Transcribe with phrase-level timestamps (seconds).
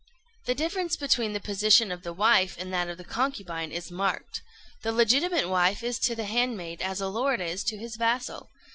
[0.47, 4.41] The difference between the position of the wife and that of the concubine is marked.
[4.81, 8.49] The legitimate wife is to the handmaid as a lord is to his vassal.